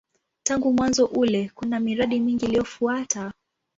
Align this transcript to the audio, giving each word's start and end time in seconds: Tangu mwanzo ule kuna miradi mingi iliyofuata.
Tangu 0.43 0.73
mwanzo 0.73 1.05
ule 1.05 1.51
kuna 1.55 1.79
miradi 1.79 2.19
mingi 2.19 2.45
iliyofuata. 2.45 3.31